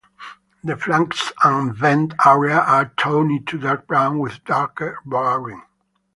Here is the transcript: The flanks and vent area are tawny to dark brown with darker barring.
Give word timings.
The 0.63 0.77
flanks 0.77 1.31
and 1.43 1.75
vent 1.75 2.15
area 2.25 2.57
are 2.59 2.91
tawny 2.97 3.39
to 3.41 3.59
dark 3.59 3.85
brown 3.85 4.17
with 4.17 4.43
darker 4.45 4.97
barring. 5.05 5.61